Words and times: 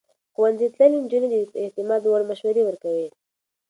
ښوونځی 0.33 0.67
تللې 0.75 0.97
نجونې 1.03 1.27
د 1.31 1.35
اعتماد 1.63 2.01
وړ 2.05 2.21
مشورې 2.29 2.61
ورکوي. 2.65 3.07